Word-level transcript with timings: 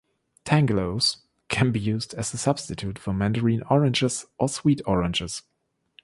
Tangelos 0.45 1.17
can 1.47 1.71
be 1.71 1.79
used 1.79 2.15
as 2.15 2.33
a 2.33 2.37
substitute 2.39 2.97
for 2.97 3.13
mandarin 3.13 3.61
oranges 3.69 4.25
or 4.39 4.49
sweet 4.49 4.81
oranges. 4.87 5.43